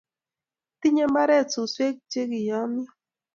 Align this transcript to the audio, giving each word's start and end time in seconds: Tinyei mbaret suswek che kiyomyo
Tinyei 0.79 1.09
mbaret 1.11 1.47
suswek 1.53 1.95
che 2.11 2.21
kiyomyo 2.31 2.83